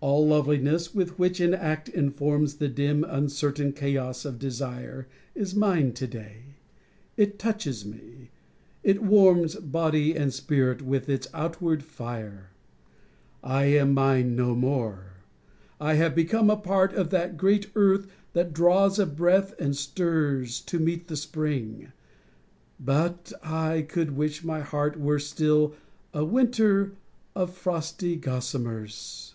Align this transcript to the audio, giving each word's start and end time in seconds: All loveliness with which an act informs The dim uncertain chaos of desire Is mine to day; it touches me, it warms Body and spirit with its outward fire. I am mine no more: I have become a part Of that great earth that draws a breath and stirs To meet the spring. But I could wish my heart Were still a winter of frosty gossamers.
All 0.00 0.26
loveliness 0.28 0.94
with 0.94 1.18
which 1.18 1.40
an 1.40 1.54
act 1.54 1.88
informs 1.88 2.56
The 2.56 2.68
dim 2.68 3.04
uncertain 3.04 3.72
chaos 3.72 4.26
of 4.26 4.38
desire 4.38 5.08
Is 5.34 5.54
mine 5.56 5.94
to 5.94 6.06
day; 6.06 6.56
it 7.16 7.38
touches 7.38 7.86
me, 7.86 8.30
it 8.82 9.02
warms 9.02 9.54
Body 9.54 10.14
and 10.14 10.30
spirit 10.30 10.82
with 10.82 11.08
its 11.08 11.26
outward 11.32 11.82
fire. 11.82 12.50
I 13.42 13.64
am 13.64 13.94
mine 13.94 14.36
no 14.36 14.54
more: 14.54 15.22
I 15.80 15.94
have 15.94 16.14
become 16.14 16.50
a 16.50 16.56
part 16.58 16.92
Of 16.92 17.08
that 17.08 17.38
great 17.38 17.70
earth 17.74 18.06
that 18.34 18.52
draws 18.52 18.98
a 18.98 19.06
breath 19.06 19.54
and 19.58 19.74
stirs 19.74 20.60
To 20.60 20.78
meet 20.78 21.08
the 21.08 21.16
spring. 21.16 21.92
But 22.78 23.32
I 23.42 23.80
could 23.88 24.18
wish 24.18 24.44
my 24.44 24.60
heart 24.60 25.00
Were 25.00 25.18
still 25.18 25.72
a 26.12 26.26
winter 26.26 26.92
of 27.34 27.54
frosty 27.54 28.16
gossamers. 28.18 29.30